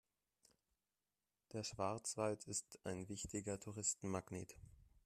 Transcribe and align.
Der 1.53 1.63
Schwarzwald 1.63 2.45
ist 2.45 2.79
ein 2.85 3.07
wichtiger 3.07 3.59
Touristenmagnet. 3.59 4.57